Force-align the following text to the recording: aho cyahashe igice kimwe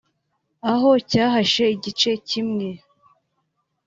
aho 0.71 0.89
cyahashe 1.09 1.63
igice 1.75 2.09
kimwe 2.27 2.67